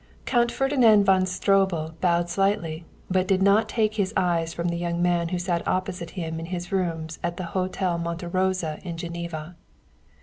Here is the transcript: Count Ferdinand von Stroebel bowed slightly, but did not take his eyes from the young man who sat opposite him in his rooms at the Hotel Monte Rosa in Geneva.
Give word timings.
Count 0.25 0.51
Ferdinand 0.51 1.03
von 1.03 1.27
Stroebel 1.27 1.93
bowed 2.01 2.27
slightly, 2.27 2.85
but 3.07 3.27
did 3.27 3.43
not 3.43 3.69
take 3.69 3.97
his 3.97 4.15
eyes 4.17 4.51
from 4.51 4.69
the 4.69 4.75
young 4.77 4.99
man 4.99 5.29
who 5.29 5.37
sat 5.37 5.67
opposite 5.67 6.09
him 6.17 6.39
in 6.39 6.47
his 6.47 6.71
rooms 6.71 7.19
at 7.23 7.37
the 7.37 7.43
Hotel 7.53 7.99
Monte 7.99 8.25
Rosa 8.25 8.79
in 8.81 8.97
Geneva. 8.97 9.55